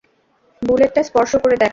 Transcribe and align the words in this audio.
বুলেটটা 0.61 1.01
স্পর্শ 1.03 1.31
করে 1.35 1.55
দেখো। 1.55 1.69